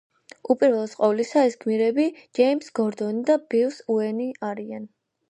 [0.53, 2.05] უპირველეს ყოვლისა, ეს გმირები
[2.39, 4.89] ჯეიმზ გორდონი და ბრიუს უეინი არიან.